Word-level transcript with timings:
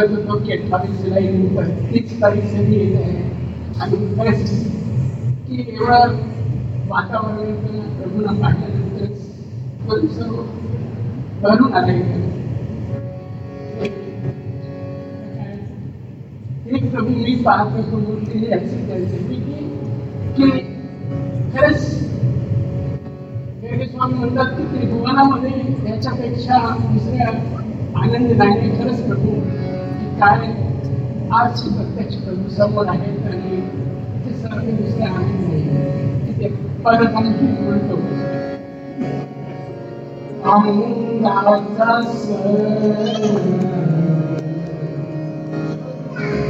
आपण 0.00 0.08
जो 0.08 0.20
बघत 0.20 0.30
होतो 0.30 0.44
की 0.44 0.52
अठ्ठावीस 0.52 1.00
जुलै 1.00 1.22
तीस 1.92 2.20
तारीख 2.22 2.44
सगळी 2.44 2.76
येत 2.76 2.94
आहे. 2.96 3.22
आणि 3.80 3.96
खरंच 4.16 4.50
की 5.48 5.64
एवढं 5.68 6.16
वातावरण 6.88 7.54
प्रभूला 7.96 8.32
पाहिल्यानंतर 8.32 9.04
पण 9.88 10.06
सर्व 10.06 10.36
भरून 11.42 11.72
आले 11.72 11.92
हे 16.66 16.78
प्रभू 16.88 17.08
मी 17.08 17.34
पाहतो 17.44 17.82
समोर 17.82 18.18
ते 18.26 18.46
असे 18.52 18.86
त्यांचे 18.86 19.18
की 20.36 20.50
खरंच 21.54 21.88
स्वामी 23.90 24.14
म्हणतात 24.14 24.56
की 24.56 24.64
त्रिभुवनामध्ये 24.66 25.50
याच्यापेक्षा 25.90 26.58
दुसऱ्या 26.82 27.28
आनंद 27.96 28.32
नाही 28.32 28.70
खरंच 28.78 29.00
प्रभू. 29.06 29.30
की 30.20 30.20
काय 30.20 30.46
आज 31.32 31.64
प्रत्यक्ष 31.64 32.16
प्रभू 32.16 32.48
समोर 32.48 32.88
आहेत 32.88 33.26
आणि 33.26 33.60
ते 34.24 34.34
सर्व 34.34 34.70
दुसरे 34.70 35.04
आनंद 35.04 35.42
नाही 35.42 35.62
की 36.26 36.32
ते 36.32 36.48
परत 36.84 37.16
आणखी 37.16 37.46
बोलतो 37.60 37.96
आनंदाचा 40.50 42.00
sir 42.02 42.44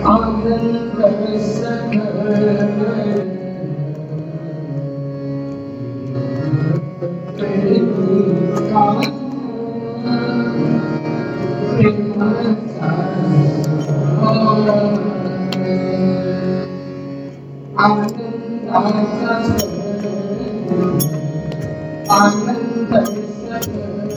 Anand 0.05 1.41
sir 1.41 1.79
lòng 14.67 14.97
Anh 17.77 18.05
tin 18.19 18.67
đại 18.73 18.93
sa 19.23 19.43
sự 19.59 19.69
Anh 22.09 22.33
tin 22.47 22.87
tự 22.91 23.05
sa 23.49 23.59
sự 23.63 24.10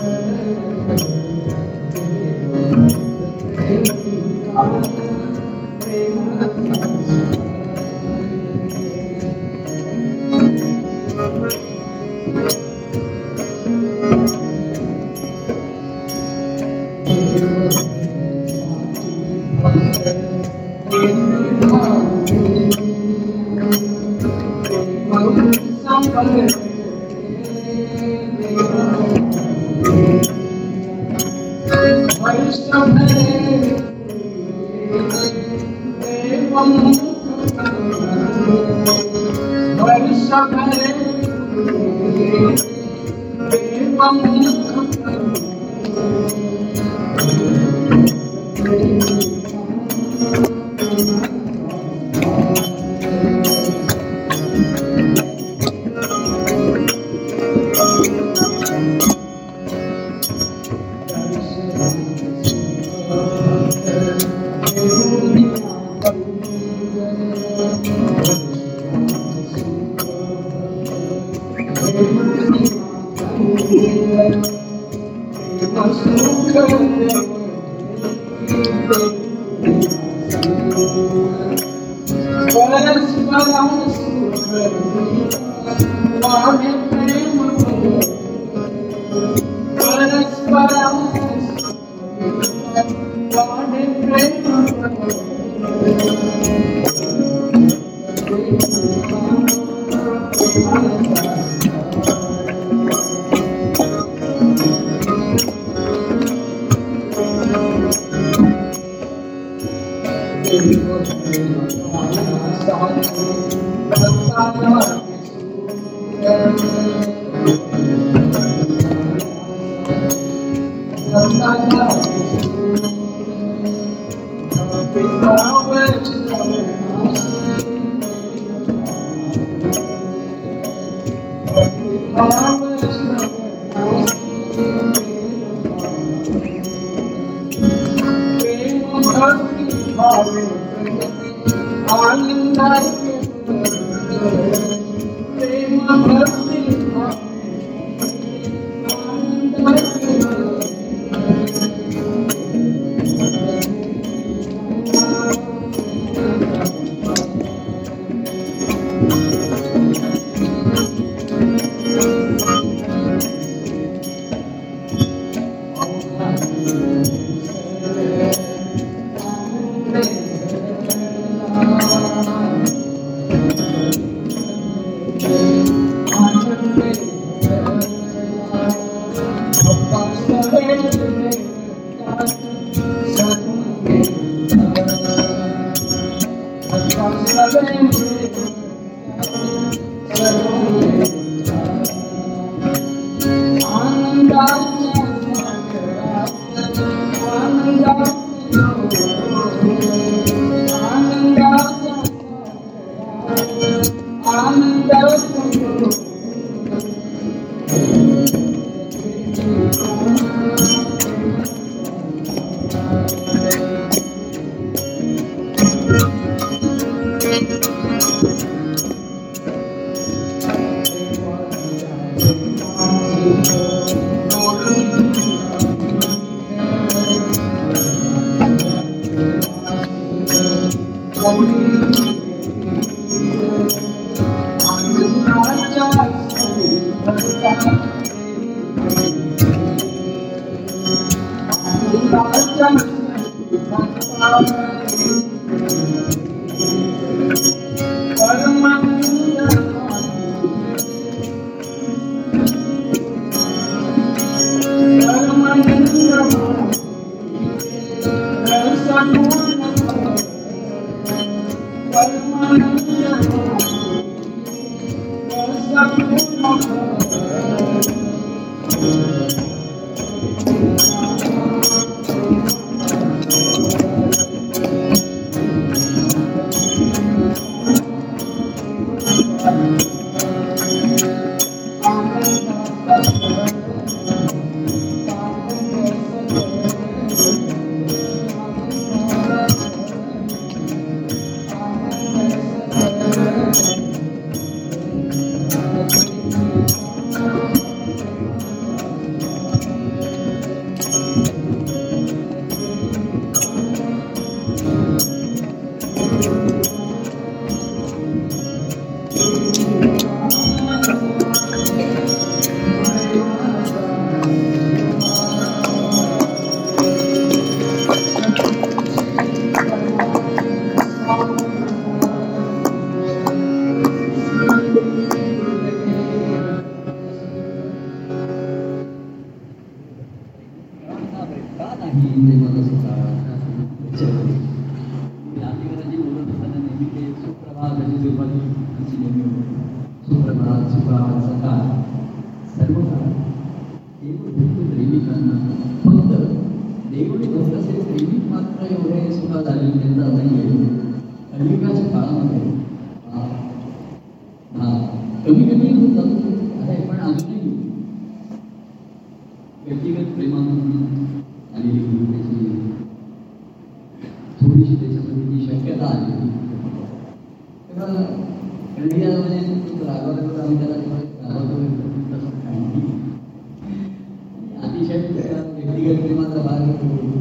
mm 376.84 377.03
you. 377.03 377.12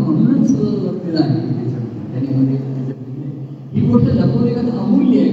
म्हणूनच 0.00 0.50
आपल्याला 0.88 1.20
आहे 1.20 1.40
त्याच्यामध्ये. 2.12 2.56
ही 3.72 3.86
गोष्ट 3.86 4.06
लपवली 4.06 4.54
का 4.54 4.60
अमूल्य 4.80 5.20
आहे. 5.20 5.30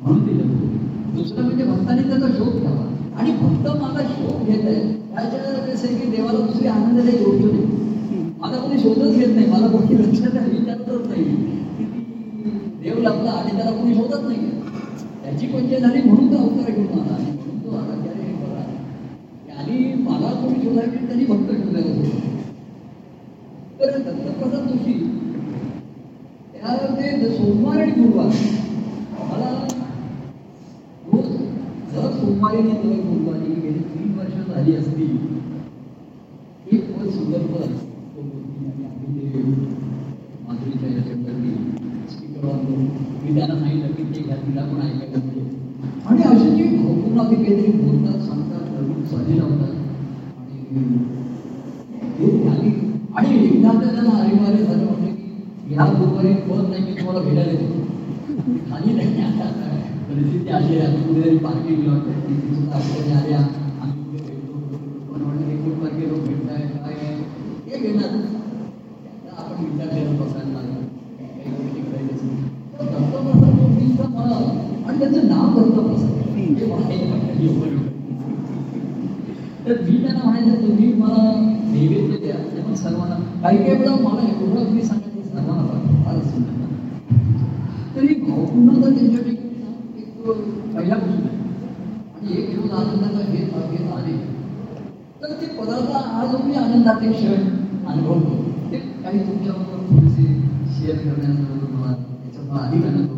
म्हणून 0.00 0.26
ती 0.26 0.34
लपवली 0.34 0.78
दुसरं 1.14 1.42
म्हणजे 1.42 1.64
भक्ताने 1.64 2.02
त्याचा 2.02 2.26
शोध 2.38 2.60
घ्यावा. 2.60 2.84
आणि 3.18 3.30
भक्त 3.32 3.68
माझा 3.82 4.02
शोध 4.08 4.46
घेत 4.46 4.64
आहे. 4.64 4.80
त्याच्या 5.10 5.52
कसं 5.66 5.94
की 5.94 6.10
देवाला 6.10 6.38
दुसरी 6.46 6.66
आनंदाची 6.66 7.16
गोष्ट 7.24 7.44
नाही. 7.44 8.22
माझा 8.40 8.56
कोणी 8.56 8.78
शोधच 8.78 9.16
घेत 9.16 9.34
नाही. 9.34 9.46
मला 9.46 9.66
कोणी 9.66 9.98
लक्षात 9.98 10.36
विचारतच 10.48 11.06
नाही. 11.08 11.24
देव 12.82 12.98
लपला 12.98 13.30
आणि 13.30 13.56
त्याला 13.56 13.70
कोणी 13.70 13.94
शोधत 13.94 14.26
नाही. 14.26 14.50
त्याची 15.22 15.46
पंचायत 15.46 15.80
झाली 15.80 16.00
dari 61.26 61.42
pagi 61.42 61.74
bilang 61.74 62.06
itu 62.06 62.70
akhirnya 62.70 63.18
yang 63.26 63.46
share 100.86 100.98
करण्याचा 100.98 101.54
तुम्हाला 101.60 101.94
त्याच्यामुळे 101.94 102.60
अधिक 102.60 102.84
आनंद 102.86 103.08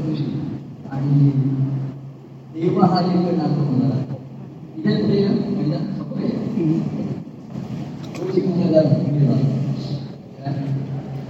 जोशी 0.00 0.24
आणि 0.90 1.30
देव 2.54 2.80
हा 2.82 2.98
एक 3.00 3.36
नाटक 3.36 3.58
होणार 3.60 3.90
आहे. 3.90 4.02
इथे 4.76 4.92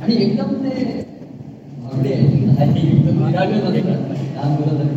आणि 0.02 0.14
एकदम 0.14 0.52
ते 0.54 0.72
भागडे 1.82 2.12
आणि 2.14 2.80
एकदम 2.80 3.20
लहान 3.20 4.52
मुलासाठी 4.52 4.93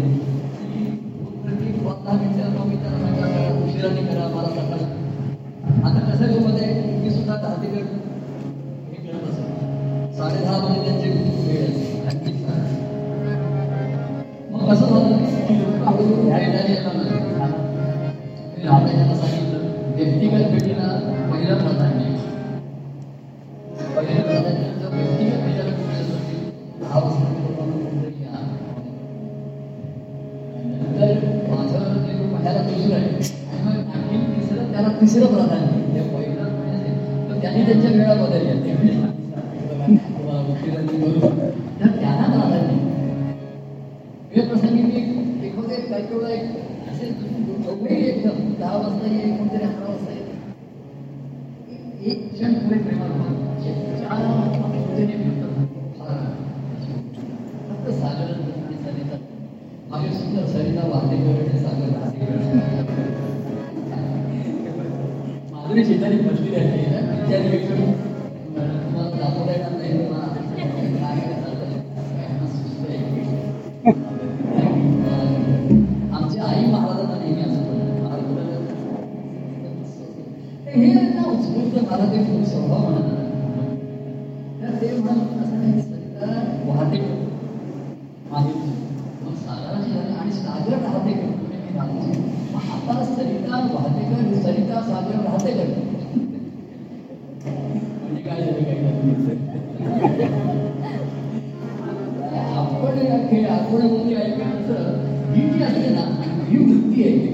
कृती 106.97 107.33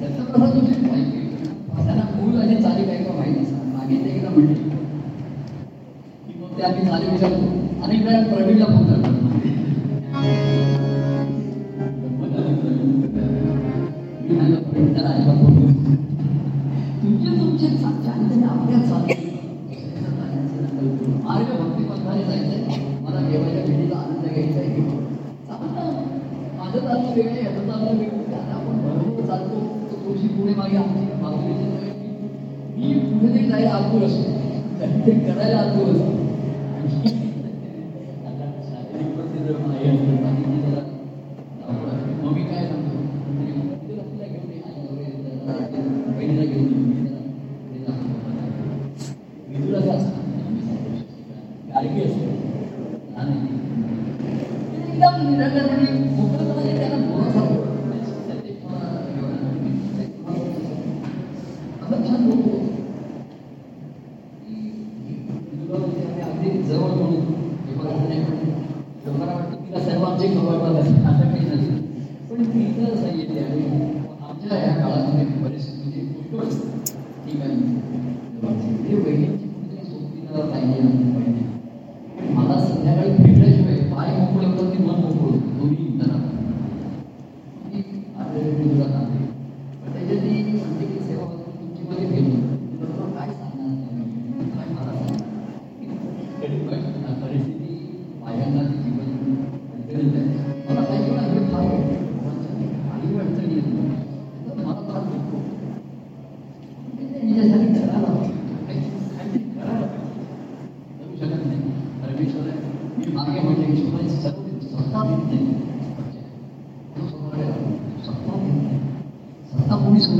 त्याचा 0.00 0.22
प्रभाव 0.22 0.50
तुझे 0.50 0.80
माहिती 0.80 1.20
त्यांना 1.76 2.04
मूल 2.14 2.36
आणि 2.40 2.54
चाली 2.62 2.84
काय 2.84 2.96
का 2.98 3.12
मागे 3.68 3.96
ते 3.96 4.10
एकदा 4.10 4.30
म्हटले 4.30 4.54
ते 6.56 6.62
आम्ही 6.62 6.84
चाली 6.86 7.06
अनेक 7.82 8.02
वेळा 8.02 8.20
प्रवीणला 8.26 8.64
फोन 8.66 8.84
करतो. 8.84 9.63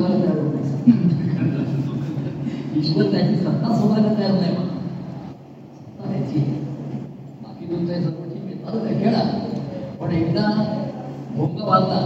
स्वतःला 0.05 0.25
तयार 0.25 0.39
होत 0.39 0.55
नाही 0.55 0.93
ईश्वर 2.79 3.11
त्याची 3.13 3.37
सत्ता 3.37 3.75
स्वतःला 3.75 4.13
तयार 4.19 4.33
नाही 4.33 4.55
सत्ता 4.55 6.11
त्याची 6.11 6.41
बाकी 7.43 7.67
तुमच्या 7.67 8.01
सर्व 8.03 8.23
ठीक 8.25 8.45
आहे 8.45 8.57
चालत 8.57 9.01
खेळा? 9.01 9.23
पण 10.01 10.11
एकदा 10.13 10.47
भोंगा 11.37 11.65
बांधला 11.65 12.01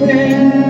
friend. 0.00 0.69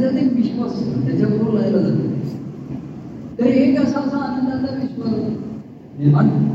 त्याच्यात 0.00 0.24
एक 0.24 0.32
विश्वास 0.32 1.04
त्याच्याबरोबर 1.06 1.60
राहिला 1.60 1.78
जातो. 1.78 2.02
तर 3.38 3.46
एक 3.46 3.80
असा 3.80 4.00
असा 4.00 4.16
आनंदाचा 4.16 4.74
विश्वास. 4.74 5.14
निर्माण 5.98 6.45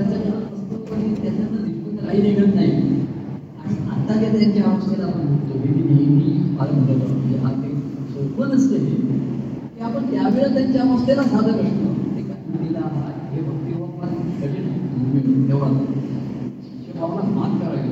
त्याचा 0.00 0.16
ज्ञान 0.16 0.42
असतो 0.42 0.76
पण 0.90 1.00
त्याच्यातनं 1.14 1.64
दिसून 1.64 1.96
काही 1.96 2.22
निघत 2.22 2.54
नाही. 2.54 2.70
आणि 3.60 3.74
आता 3.90 4.14
काय 4.20 4.38
त्यांच्या 4.38 4.64
अवस्थेला 4.64 5.06
आपण 5.06 5.26
म्हणतो 5.26 5.58
हे 5.58 5.68
मी 5.74 5.82
नेहमी 5.82 6.56
फार 6.58 6.70
म्हणत 6.70 7.02
म्हणजे 7.10 7.38
हा 7.38 7.52
ते 7.52 7.74
सोपं 8.12 8.48
नसतं 8.48 8.76
हे. 8.76 8.94
की 9.74 9.82
आपण 9.82 10.10
त्यावेळेला 10.10 10.54
त्यांच्या 10.54 10.82
अवस्थेला 10.82 11.22
साधक 11.22 11.60
असतो 11.60 12.18
एका 12.18 12.34
मुलीला 12.48 12.86
हे 13.32 13.42
भक्तिभाव 13.42 13.86
फार 14.00 14.08
कठीण 14.40 14.68
आहे. 14.68 15.48
तेव्हा 15.48 15.70
शिष्यभावाला 16.62 17.28
मात 17.30 17.60
करावी. 17.60 17.89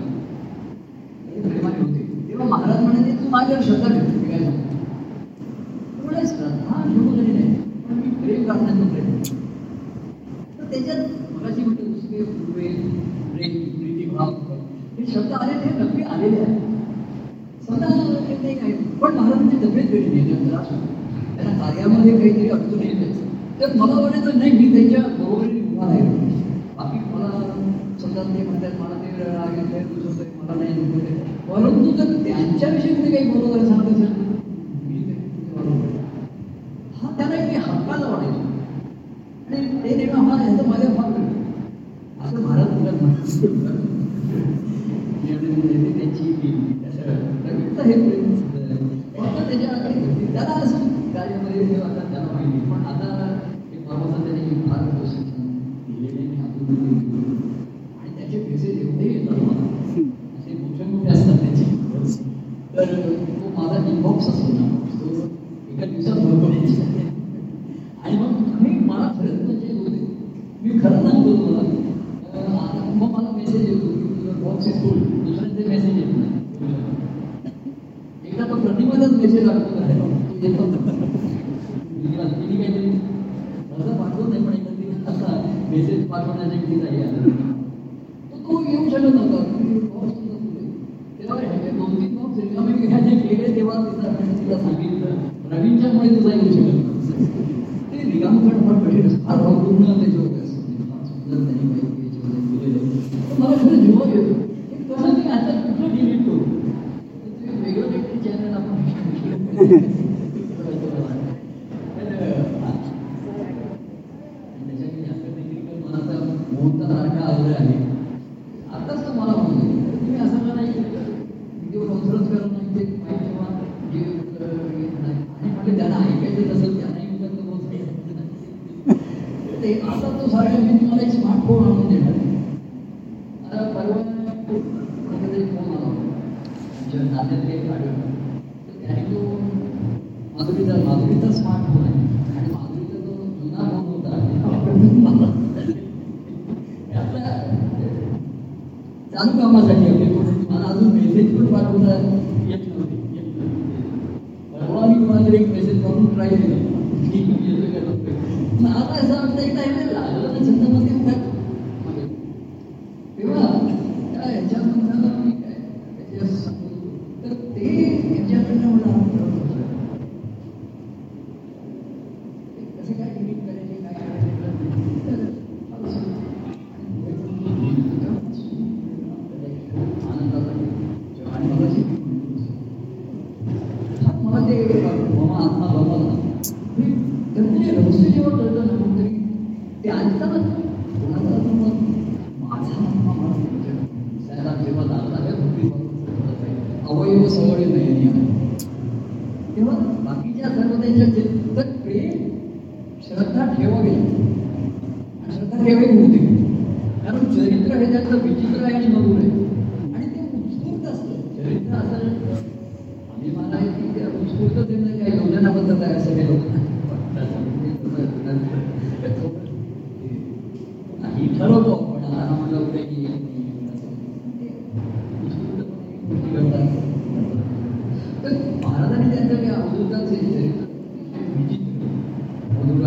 Mm-hmm. 109.59 109.99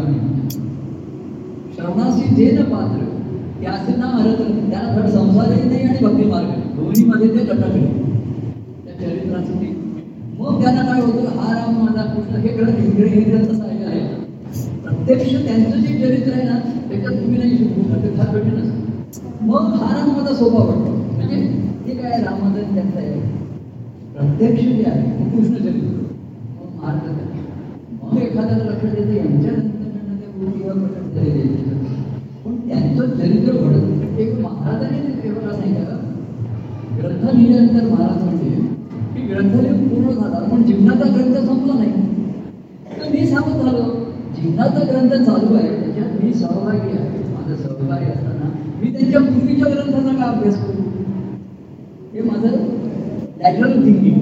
मधुर 0.04 0.60
श्रवणाशी 1.76 2.36
जे 2.36 2.52
न 2.52 2.64
पात्र 2.66 3.06
त्याचे 3.62 3.96
नाम 3.98 4.18
हरत 4.18 4.42
त्याला 4.70 4.94
धड 4.94 5.08
संसारही 5.10 5.64
नाही 5.64 5.84
आणि 5.84 6.00
भक्ती 6.02 6.24
मार्ग 6.26 6.48
नाही. 6.48 6.62
दोन्हीमध्ये 6.76 7.28
ते 7.30 7.44
लटकले 7.44 7.82
त्या 8.78 8.94
चरित्राचं 8.96 9.62
ते 9.62 9.70
मग 10.40 10.62
त्यांना 10.62 10.82
काय 10.84 11.02
होतं? 11.02 11.40
हा 11.40 11.54
राम 11.54 11.76
माझा 11.80 12.04
कृष्ण 12.06 12.36
हे 12.38 12.50
खरं 12.50 12.78
इंद्रिय 12.78 13.08
हे 13.10 13.22
ग्रंथ 13.24 13.62
आहे. 13.62 14.00
प्रत्यक्ष 14.84 15.34
त्यांचं 15.36 15.78
जे 15.78 15.98
चरित्र 16.00 16.34
आहे 16.34 16.44
ना 16.44 16.58
त्याच्यात 16.90 17.12
तुम्ही 17.14 17.38
नाही 17.38 17.58
शिकू 17.58 17.82
शकत 17.84 18.18
फार 18.18 18.38
कठीण 18.38 18.70
मग 19.44 19.74
हा 19.76 19.94
राम 19.94 20.10
माझा 20.12 20.34
सोपा 20.36 20.64
पडतो 20.64 20.96
म्हणजे 21.16 21.42
ते 21.86 21.96
काय 21.96 22.22
रामाचं 22.24 22.74
त्यांचं 22.74 22.98
आहे? 22.98 23.20
प्रत्यक्ष 24.14 24.62
जे 24.64 24.84
आहे. 24.86 25.30
कृष्ण 25.30 25.54
चरित्र. 25.56 26.00
मग 26.56 26.84
मार्ग 26.84 27.10
मग 28.04 28.18
एखाद्याला 28.20 28.64
लक्षात 28.64 28.98
येतं 28.98 29.14
यांच्या 29.16 29.54
पण 32.44 32.56
त्यांचं 32.68 33.10
चरित्र 33.18 33.54
घडत 33.54 34.20
एक 34.20 34.40
महाराजांनी 34.40 35.00
ते 35.24 35.30
ग्रंथ 36.98 37.24
लिहिल्यानंतर 37.34 37.88
महाराज 37.88 38.24
म्हणजे 38.24 38.50
की 39.16 39.22
पूर्ण 39.88 40.12
झाला 40.12 40.40
पण 40.52 40.64
जीवनाचा 40.64 41.10
ग्रंथ 41.14 41.36
संपला 41.46 41.74
नाही. 41.74 41.92
तर 42.98 43.10
मी 43.12 43.26
सांगत 43.28 43.64
झालो 43.64 43.84
जीवनाचा 44.36 44.84
ग्रंथ 44.92 45.14
चालू 45.26 45.56
आहे 45.56 45.70
त्याच्यात 45.70 46.24
मी 46.24 46.34
सहभागी 46.34 46.98
आहे. 46.98 47.20
माझं 47.34 47.54
असताना 47.54 48.50
मी 48.82 48.92
त्यांच्या 48.92 49.22
पूर्वीच्या 49.22 49.72
ग्रंथाचा 49.74 50.14
का 50.16 50.26
अभ्यास 50.26 50.56
करू? 50.58 50.82
हे 52.14 52.22
माझं 52.22 52.52
लॅटरल 53.42 53.74
थिंकिंग 53.86 54.20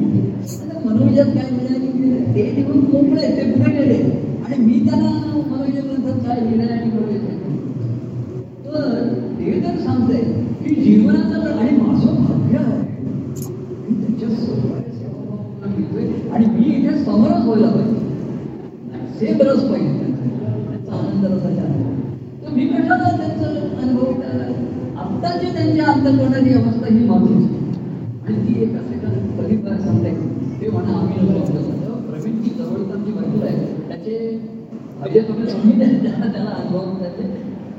मनोविजात 0.86 1.26
काय 1.26 1.50
म्हणजे 1.52 1.80
की 1.80 2.34
ते 2.36 2.52
निघून 2.56 2.78
मोकळे 2.78 3.26
आहेत, 3.26 3.38
ते 3.38 3.52
पुढे 3.52 3.72
गेले. 3.72 4.28
आणि 4.50 4.58
मी 4.60 4.80
त्यांना 4.86 5.10
मनोजनंतर 5.48 6.18
काय 6.20 6.40
लिहिलं 6.42 6.72
आणि 6.74 6.90
कळवायचं 6.92 7.34
तर 8.66 8.78
हे 9.40 9.60
तर 9.64 9.78
सांगतंय 9.80 10.22
की 10.62 10.76
जीवनाचं 10.76 11.52
आणि 11.52 11.78
माझं 11.78 12.16
भाग्य 12.18 12.58
आहे. 12.58 12.78
मी 13.82 13.96
त्याच्या 13.96 14.30
सहकार्य 14.32 14.88
आणि 16.32 16.46
मी 16.48 16.66
इथे 16.68 16.94
समरस 17.04 17.46
व्हायला 17.46 17.70
पाहिजे. 17.70 17.98
सेम 19.20 19.42
रस 19.42 19.64
पाहिजे 19.64 19.94
त्यांचा 20.00 20.96
आनंद 20.98 21.26
रसाचा 21.26 21.64
तर 22.44 22.54
मी 22.56 22.66
कशाला 22.68 23.10
त्यांचं 23.18 23.78
अनुभव 23.78 24.12
आत्ताची 25.00 25.52
त्यांच्या 25.54 25.86
अंतर्गणाची 25.86 26.54
अवस्था 26.54 26.88
ही 26.88 27.06
माझी 27.06 27.34
आणि 28.26 28.36
ती 28.38 28.62
एक 28.64 28.76
असे 28.76 29.00
कधी 29.38 29.58
फार 29.58 29.80
सांगते 29.82 30.12
ते 30.62 30.70
म्हणा 30.70 30.94
आम्ही 30.94 31.16
नको 31.20 31.40
म्हणतो 31.40 31.94
प्रवीणची 32.10 32.50
जवळची 32.52 33.12
बाजू 33.12 33.46
आहे 33.46 33.58
त्याचे 33.90 34.18
म्हणजे 35.00 35.22
तुम्ही 35.22 35.46
तुम्ही 35.52 35.78
त्यांना 35.80 36.32
त्याला 36.32 36.50
अनुभव 36.52 36.98
त्याचे 37.00 37.24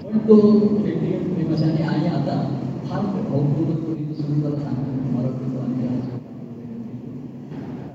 पण 0.04 0.18
तो 0.28 0.36
भेटी 0.76 1.10
प्रेमाशाने 1.26 1.82
आणि 1.84 2.06
आता 2.08 2.36
फार 2.84 3.00
भावपूर्वक 3.00 3.80
कोणी 3.80 4.14
सुरू 4.14 4.40
त्याला 4.40 4.56
सांगतो 4.58 4.90
मला 5.08 5.28
वाटतं 5.28 5.60
आणि 5.60 5.74
त्याला 5.76 5.98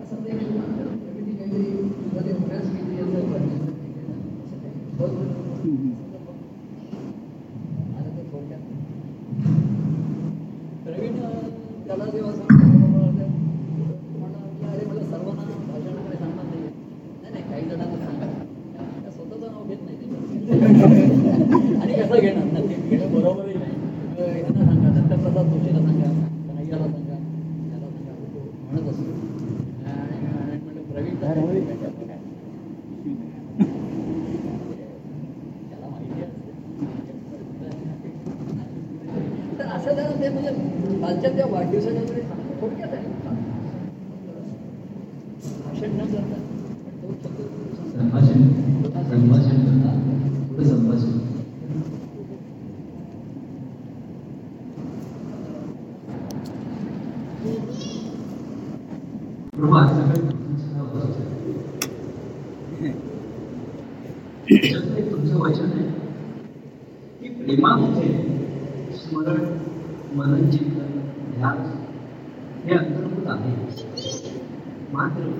असं 0.02 0.16
ते 0.18 0.32
एक 0.32 0.44
प्रकृती 0.44 1.32
काहीतरी 1.32 1.64
तुला 2.04 2.22
ते 2.22 2.32
अभ्यास 2.34 2.66
किती 2.68 2.98
याचं 2.98 3.32
पाहिजे. 3.32 3.58
बरोबर. 4.94 5.26
आता 7.92 8.10
ते 8.10 8.24
थोडक्यात. 8.26 8.62
प्रवीण 10.86 11.20
अं, 11.22 11.36
त्याला 11.88 12.06
जेव्हा 12.08 12.32
सांगितलं, 12.34 12.92
बाबा, 12.94 13.10
ते 13.12 13.26
म्हणला 14.14 14.40
की, 14.40 14.66
अरे 14.68 14.86
मला 14.86 15.04
सर्वांना 15.06 15.44
भाषण 15.44 15.88
वगैरे 15.90 16.18
सांगणार 16.18 16.46
नाही 16.46 16.62
नाही 16.62 17.34
नाही 17.34 17.44
काही 17.44 17.64
जणांना 17.66 17.98
सांगा 17.98 18.28
त्या 19.02 19.12
स्वतःचं 19.12 19.48
नाव 19.48 19.64
घेत 19.66 19.82
नाही 19.82 19.98
ते. 19.98 20.06
आणि 21.76 21.94
कसं 21.94 22.18
घेणार 22.18 22.44
ना 22.46 22.60
ते 22.62 22.76
घेणं 22.90 23.14
बरोबरही 23.14 23.54
नाही 23.56 23.74
अं, 24.18 24.38
यांना 24.38 24.66
सांगा 24.66 24.90
दत्तप्रसाद 24.92 25.46
जोशीला 25.48 25.80
सांगा 25.80 26.10
कन्हैयाला 26.48 26.86
सांगा 26.86 27.18
त्याला 27.64 27.88
सांगा 27.88 28.14
तो 28.26 28.40
म्हणत 28.64 28.90
असतो 28.90 29.12
आणि 29.86 30.18
आणि 30.28 30.58
म्हणलं 30.58 30.82
प्रवीण 30.84 31.16
तर 31.16 31.34
त्याला 35.70 35.88
माहिती 35.88 36.22
असते 36.22 36.52
तर 39.58 39.66
असं 39.68 39.92
जरा 39.92 40.14
ते 40.22 40.30
म्हणजे 41.26 41.38
त्या 41.38 41.46
वाढदिवसाच्या 41.52 42.02
वगैरे 42.02 42.22
सांगतो 42.22 42.62
थोडक्यात 42.62 42.94
आहे 42.94 43.08
भाषण 45.60 45.92
न 45.92 46.06
करता 46.06 46.42
पण 46.86 47.02
तो 47.04 47.14
शब्द 47.14 47.42
संभाषण 47.92 48.44
संभाषण 49.10 49.64
करता 49.64 49.94
पुढे 50.48 50.66
संभाषण 50.66 51.20
प्रभू 59.54 59.76
आज 59.76 59.90
सकाळी 59.90 60.22
तुमचं 60.22 60.72
नाव 60.72 60.86
होतं. 60.96 61.22
त्याच्यातलं 64.48 64.96
एक 64.96 65.12
तुमचं 65.12 65.38
वचन 65.38 65.72
आहे 65.72 65.84
की 67.22 67.30
प्रेमामध्ये 67.36 68.10
स्मरण 68.96 69.44
मनन 70.16 70.50
चिंतन 70.50 71.00
ध्यान 71.32 71.58
हे 72.66 72.76
अंतर्भूत 72.76 73.28
आहे 73.30 73.54
मात्र 74.94 75.32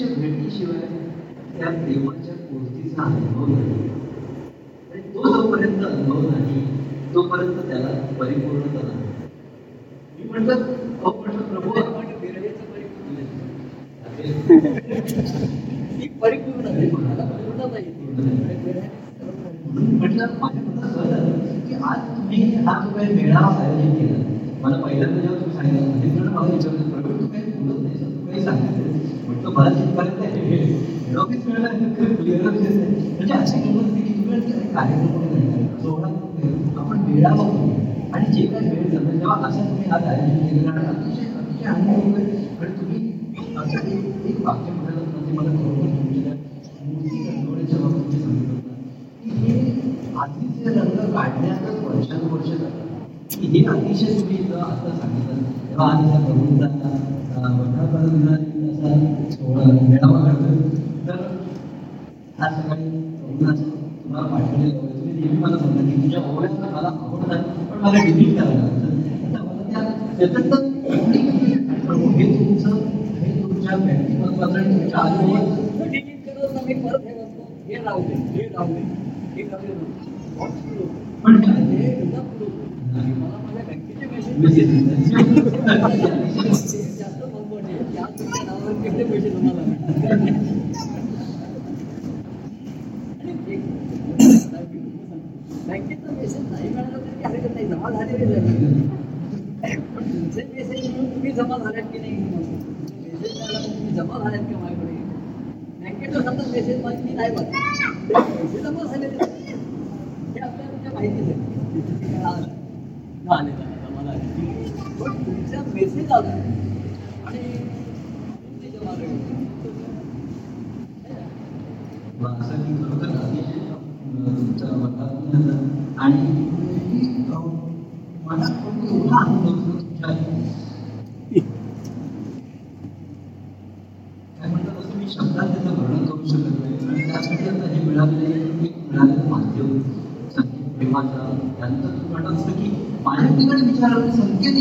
प्रत्यक्ष 0.00 0.20
भेटीशिवाय 0.20 0.80
त्या 1.52 1.70
प्रेमाच्या 1.72 2.34
पूर्तीचा 2.42 3.02
अनुभव 3.04 3.46
नाही. 3.46 3.88
आणि 4.92 5.00
तो 5.14 5.32
जोपर्यंत 5.32 5.84
अनुभव 5.84 6.20
नाही 6.22 6.60
तोपर्यंत 7.14 7.58
त्याला 7.68 7.88
परिपूर्णता 8.20 8.82
नाही. 8.82 9.08
मी 10.16 10.28
म्हणतात 10.30 10.62
अहो 11.02 11.12
म्हटलं 11.12 11.42
प्रभू 11.50 11.70
आपण 11.72 12.06
बिरवेचं 12.20 12.64
परिपूर्ण 12.72 13.16
ही 15.92 16.08
परिपूर्ण 16.20 16.66
आहे 16.66 16.90
मला 16.92 17.24
पूर्णता 17.26 17.78
येते 17.78 18.02
म्हटलं 19.90 20.26
माझ्या 20.40 20.62
मनात 20.62 20.90
सहज 20.90 21.68
की 21.68 21.74
आज 21.84 22.00
तुम्ही 22.16 22.42
हा 22.56 22.78
जो 22.80 22.96
काही 22.96 23.14
मेळावा 23.14 23.54
आयोजित 23.56 23.94
केला 23.98 24.18
मला 24.62 24.76
पहिल्यांदा 24.76 25.20
जेव्हा 25.20 25.38
तुम्ही 25.40 25.56
सांगितलं 25.56 26.30
मला 26.30 26.46
विचारलं 26.46 26.90
प्रवीण 26.92 27.18
तू 27.18 27.26
काही 27.26 27.52
बोलत 27.52 27.80
नाही 27.82 27.94
तू 28.04 28.26
काही 28.26 28.44
म्हणजे 29.60 29.82
अशी 33.32 33.58
कार्यक्रम 34.70 35.24
नाही 35.44 35.64
सोहळा 35.82 36.08
आपण 36.76 37.00
वेळा 37.04 37.30
बघतो 37.30 37.64
आणि 38.12 38.26
जे 38.32 38.46
काही 38.46 38.68
वेळ 38.68 38.84
जातो 38.90 39.10
तेव्हा 39.10 39.34
असं 39.48 39.64
तुम्ही 39.64 39.90
आज 39.90 40.04
आयोजित 40.04 40.44
केलेलं 40.44 40.70
आणि 40.70 40.86
अतिशय 40.86 41.26
अतिशय 41.38 41.68
आनंद 41.68 42.16
आणि 42.60 42.70
तुम्ही 42.72 43.00
असं 43.56 43.88
एक 43.88 44.26
एक 44.26 44.38
वाक्य 44.46 44.72
म्हणायला 44.72 45.02
म्हणजे 45.02 45.32
मला 45.32 45.50
खरोखर 45.50 45.88
तुमच्या 45.96 46.34
मूर्ती 46.82 47.18
रंगवण्याच्या 47.26 47.78
बाबतीत 47.78 48.20
सांगितलं 48.20 48.56
की 49.16 49.30
हे 49.40 49.52
आधीचे 50.18 50.64
रंग 50.70 51.12
काढण्यातच 51.14 51.76
वर्षानुवर्ष 51.80 52.48
जातात 52.50 52.86
की 53.32 53.46
हे 53.48 53.64
अतिशय 53.66 54.18
तुम्ही 54.20 54.36
इथं 54.36 54.60
आता 54.60 54.96
सांगितलं 54.96 55.42
तेव्हा 55.68 55.90
आधीचा 55.90 56.24
प्रभूंचा 56.24 56.68
वर्धापन 57.50 58.49
मेळावा 58.80 60.20
करतो 60.22 60.52
तर 61.06 61.16
आज 62.38 62.52
सकाळी 62.54 62.84
तुम्हाला 62.84 64.26
पाठवलेलं 64.26 64.70
होतं 64.70 64.84
म्हणजे 64.84 64.92
तुम्ही 64.92 65.12
नेहमी 65.14 65.38
मला 65.38 65.56
सांगता 65.58 65.82
की 65.82 65.90
तुझ्या 66.02 66.20
ओळ्या 66.28 66.50
मला 66.62 66.88
आवडतात 66.88 67.42
पण 67.70 67.78
मला 67.78 67.98
डिलीट 68.04 68.30
करायला 68.38 68.54
लागतं 68.54 68.86
आता 69.26 69.40
मला 69.42 69.62
त्या 69.64 69.82
त्याच्यात 70.18 70.44
तर 70.44 70.50
प्रभू 71.86 72.06
हे 72.10 72.24
तुमचं 72.38 72.70
हे 73.16 73.28
तुमच्या 73.42 73.76
व्यक्तिमत्वाचं 73.76 74.58
आणि 74.58 74.68
तुमच्या 74.76 75.02
डिलीट 75.86 76.18
करत 76.28 76.52
मी 76.66 76.74
परत 76.76 77.00
हे 77.00 77.04
म्हणतो 77.14 77.42
हे 77.68 77.74
लावले 77.84 78.14
हे 78.32 78.42
राहू 78.48 78.68
दे 78.68 78.80
एक 79.36 79.48
पण 81.22 81.32
काय? 81.40 81.62
ते 81.62 81.78
मला 83.12 83.36
माझ्या 83.38 83.62
मेसेज 84.38 84.70
जास्त 86.90 87.20
महत्त्वाचे 87.24 87.74
केवढे 88.74 89.04
पैसे 89.04 89.30
तुम्हाला 89.30 89.62
बँकेचा 95.66 96.12
मेसेज 96.12 96.44
जमा 101.30 101.56
मेसेज 101.58 101.86
की 101.92 101.98
नाही 101.98 102.14
जमा 103.96 104.18
झाल्यात 104.18 104.44
का 104.44 104.58
माझ्याकडे 104.58 104.94
बँकेचा 105.80 106.20
मेसेज 106.52 106.84
मला 106.84 107.04
मी 107.04 107.12
नाही 107.12 107.30
बघ 107.30 107.59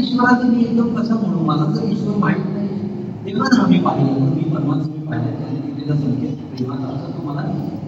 ईश्वराचा 0.10 0.48
मी 0.48 0.62
एकदम 0.62 0.94
कसा 0.96 1.16
म्हणू? 1.16 1.40
मला 1.46 1.66
तर 1.76 1.84
ईश्वर 1.88 2.16
माहीत 2.18 2.46
नाही. 2.48 2.68
तेव्हा 3.26 3.48
आम्ही 3.56 3.78
मी 3.78 3.84
पाहिलं. 3.86 4.20
मी 4.26 4.44
परमात्मा 4.46 4.76
मी 4.88 5.06
पाहिलं. 5.08 5.36
त्याने 5.40 5.60
दिलेला 5.62 5.96
संकेत. 5.96 6.36
प्रेमाचा 6.52 6.88
असं 6.88 7.12
तो 7.12 7.28
मला 7.28 7.42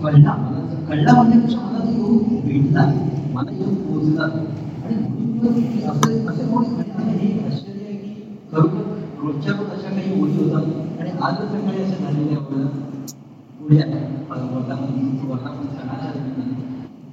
कळला 0.03 0.33
मला 0.35 0.59
कळला 0.89 1.13
म्हणण्यापेक्षा 1.13 1.59
मला 1.61 1.79
तो 1.79 1.91
योग 1.99 2.41
भेटला 2.45 2.85
मला 3.33 3.51
योग 3.53 3.73
पोचला 3.87 4.23
आणि 4.23 4.95
म्हणून 4.95 5.89
असं 5.89 6.29
असे 6.29 6.45
कोणी 6.45 6.67
आणि 6.93 7.17
हे 7.17 7.31
आश्चर्य 7.45 7.85
आहे 7.85 7.95
की 7.95 8.37
खरोखर 8.51 9.23
रोजच्या 9.23 9.53
रोज 9.53 9.69
अशा 9.69 9.89
काही 9.89 10.19
गोष्टी 10.19 10.43
होतात. 10.43 10.99
आणि 10.99 11.09
आज 11.21 11.35
सकाळी 11.45 11.83
असं 11.83 12.03
झालेलं 12.03 12.27
आहे 12.27 12.35
आपल्याला 12.35 12.67
पुढे 13.59 13.77
वर्धापन 14.29 15.09
वर्धापन 15.23 15.67
सणाच्या 15.67 16.11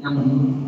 त्या 0.01 0.11
म्हणून 0.11 0.68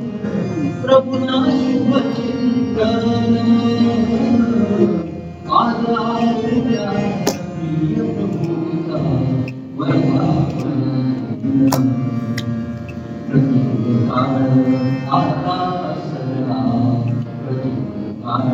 चिंतन 0.60 0.80
प्रभुना 0.82 1.36
शुभ 1.50 1.92
चिंतन 2.16 3.36
आदरापूया 5.56 6.90
प्रिय 7.26 8.02
प्रभूचा 8.08 9.00
वर्धापन 9.78 10.82
प्रतिकूल 13.28 13.96
काळ 14.08 14.34
आता 15.16 15.56
सरला 16.02 16.60
प्रतिकूल 17.40 18.12
काळ 18.22 18.52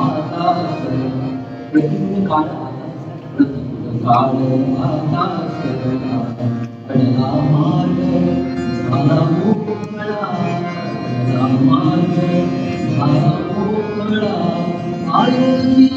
आता 0.00 0.52
सरला 0.74 1.30
प्रतिकूल 1.70 2.26
काळ 2.26 2.48
आता 2.58 2.90
प्रतिकूल 3.36 4.04
काळ 4.04 4.34
आता 4.84 5.24
सरला 5.54 6.20
अडला 6.88 7.30
मार्ग 7.46 8.02
झाला 8.88 9.20
मोकळा 9.30 10.04
अडला 10.04 10.39
मार्ग 12.21 12.97
झाला 12.97 13.29
मोकळा 13.55 14.31
आयोजी 15.21 15.91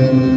प्रभुने 0.00 0.29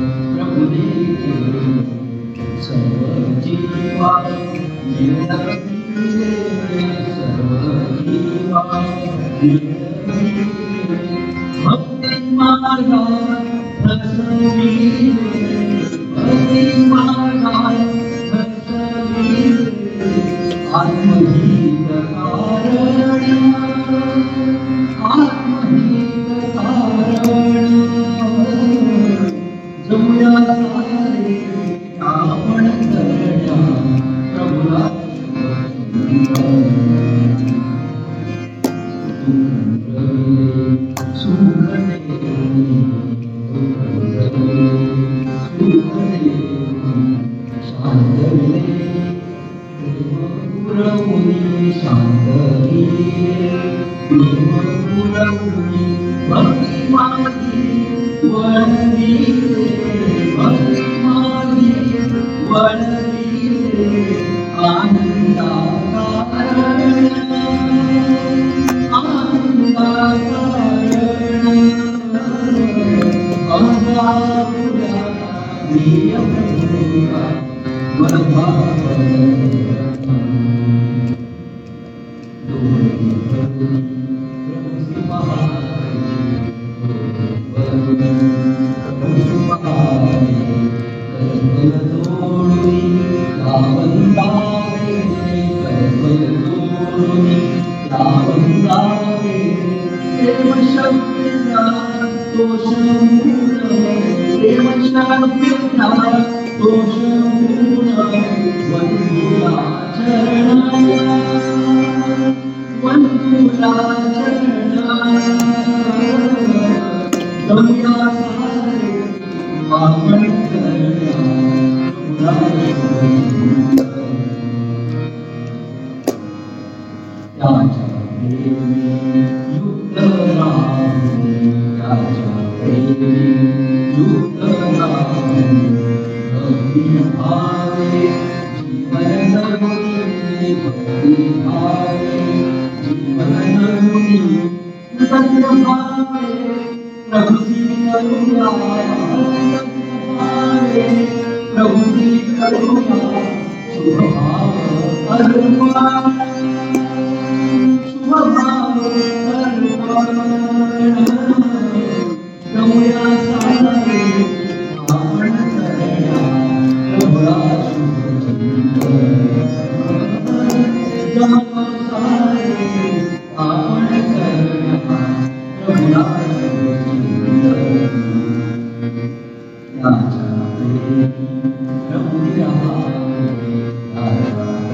等 58.53 59.72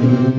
Amen. 0.02 0.39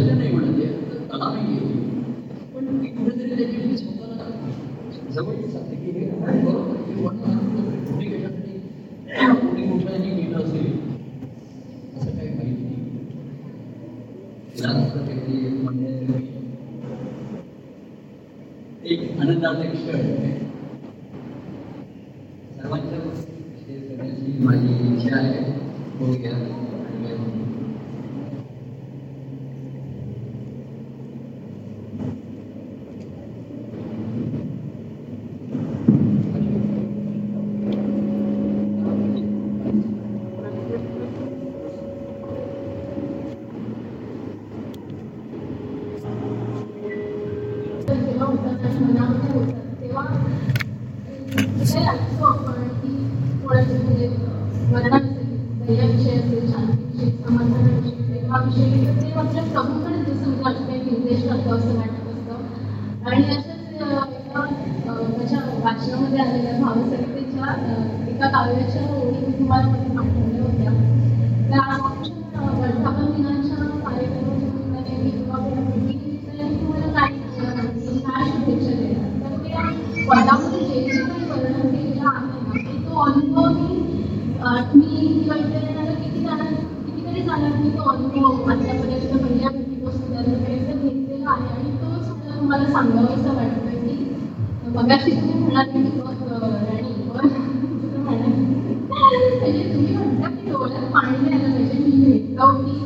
शिकव 102.41 102.53
की 102.57 102.77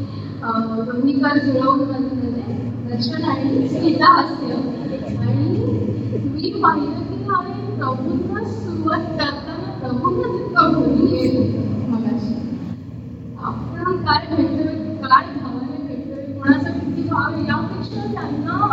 भूमिकर 0.86 1.38
जुळवण्यामध्ये 1.38 2.56
दर्शन 2.89 3.24
आणि 3.24 3.68
सीता 3.70 4.12
हास्य. 4.14 4.53
आणि 5.18 5.60
मी 6.26 6.49
पाहिलं 6.64 6.99
की 7.01 7.24
हांवें 7.30 7.78
प्रभूंना 7.78 8.43
सुरुवात 8.45 9.06
करताना 9.20 9.72
प्रभूंनाच 9.80 10.36
इतकं 10.36 10.74
भूमी 10.74 11.08
येईल 11.12 11.38
मगाशी. 11.89 12.34
आपण 13.38 13.97
काय 13.99 14.28
भेटतोय, 14.30 14.74
काय 15.03 15.26
भावाने 15.34 15.78
भेटतोय, 15.88 16.24
कोणाचं 16.34 16.72
किती 16.72 17.08
भाव 17.10 17.38
यापेक्षा 17.47 18.12
त्यांना 18.14 18.64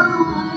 मी 0.00 0.49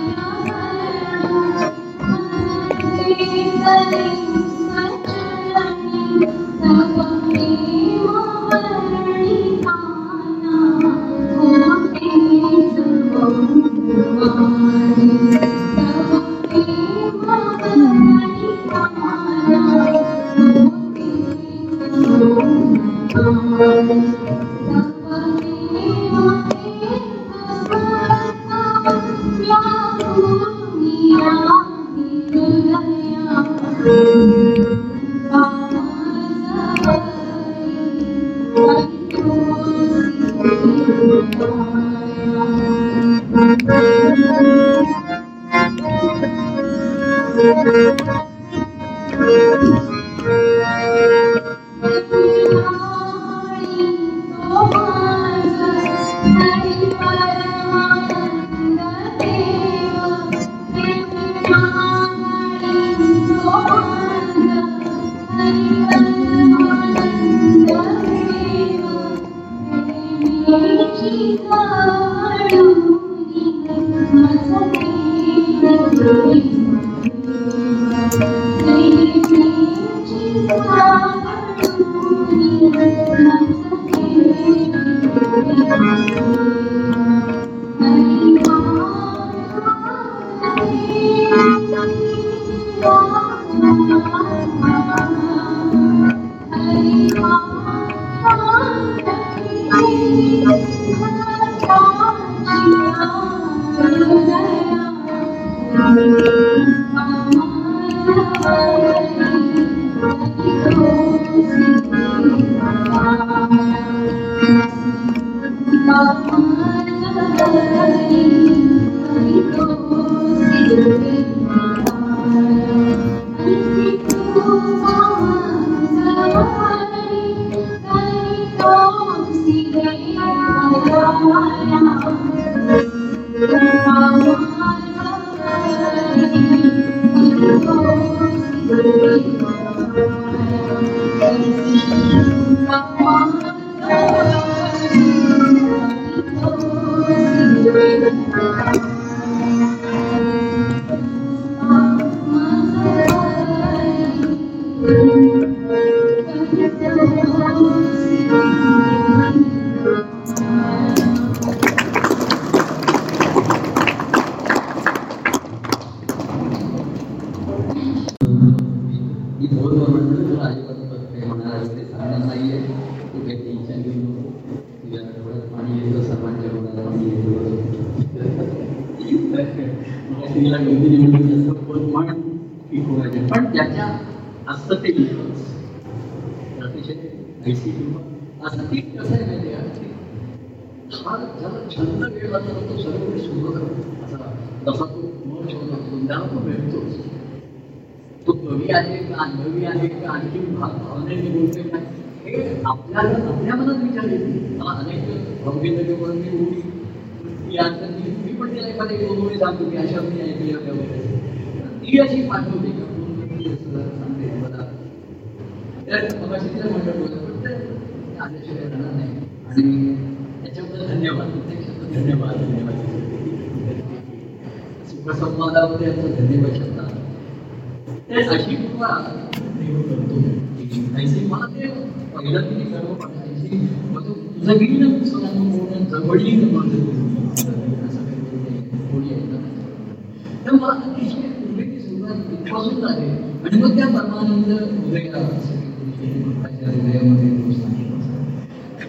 त्या 243.76 243.88
परमानंद 243.88 244.52
हृदयामध्ये 244.72 245.62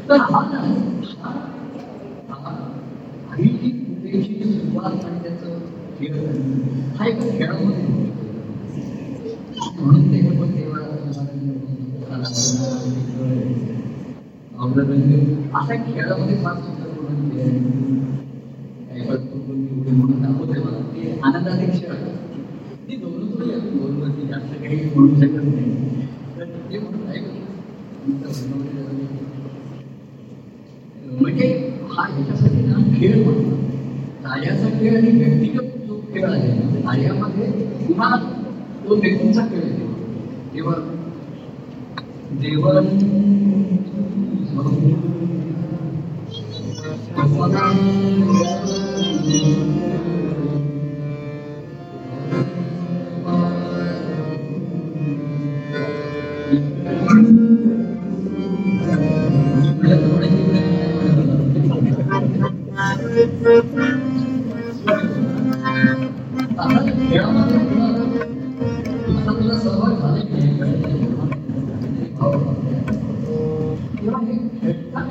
तर 0.09 0.21
हा 0.21 0.41
ही 3.37 3.49
जी 3.49 3.71
सुरुवात 4.45 5.05
आणि 5.05 5.19
त्याचं 5.23 5.59
खेळ 5.99 6.15
हा 6.97 7.07
एका 7.07 7.31
खेळामध्ये 7.31 7.85
म्हणून 9.77 10.03
ते 10.13 10.21
पण 10.31 10.51
तेव्हा 10.55 10.81
असा 15.55 15.75
खेळामध्ये 15.85 16.37
फार 16.37 16.55
सुंदर 16.57 16.89
म्हणून 17.01 17.31
काही 18.89 19.03
म्हणून 19.91 20.23
दाखवते 20.23 20.61
मला 20.61 20.81
ते 20.89 21.19
आनंदाचे 21.25 21.67
क्षण 21.67 22.05
ती 22.89 22.97
दोन 22.97 23.31
थोडी 23.31 23.61
दोनवरती 23.71 24.24
जास्त 24.35 24.55
काही 24.55 24.77
म्हणू 24.87 25.15
शकत 25.17 25.45
नाही 25.45 26.07
तर 26.37 26.45
ते 26.71 26.79
म्हणून 26.79 27.03
म्हणजे 31.15 31.47
हा 31.91 32.07
याच्यासाठी 32.09 32.63
ना 32.63 32.79
खेळ 32.97 33.23
म्हणतो 33.23 33.57
कार्याचा 34.25 34.69
खेळ 34.71 34.97
आणि 34.97 35.11
व्यक्तिगत 35.15 35.77
जो 35.87 36.01
खेळ 36.09 36.25
आहे 36.25 36.81
कार्यामध्ये 36.83 37.51
पुन्हा 37.79 38.17
तो 38.85 38.95
व्यक्तीचा 38.97 39.47
खेळ 39.47 39.63
आहे. 39.63 39.87
तेव्हा 40.55 40.75
देवन 42.41 42.87
भगवान 47.17 47.53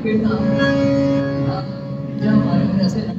Kita 0.04 0.36
yang 2.20 2.40
lain 2.44 2.76
rasanya 2.76 3.16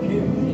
देवा 0.00 0.51